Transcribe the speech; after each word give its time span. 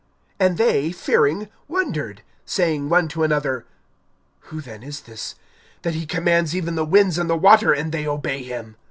And 0.39 0.57
they, 0.57 0.91
fearing, 0.91 1.47
wondered; 1.67 2.23
saying 2.43 2.89
one 2.89 3.07
to 3.09 3.21
another: 3.21 3.67
Who 4.49 4.59
then 4.59 4.81
is 4.81 5.01
this, 5.01 5.35
that 5.83 5.93
he 5.93 6.07
commands 6.07 6.55
even 6.55 6.73
the 6.73 6.85
winds 6.85 7.19
and 7.19 7.29
the 7.29 7.37
water, 7.37 7.71
and 7.71 7.91
they 7.91 8.07
obey 8.07 8.41
him! 8.41 8.77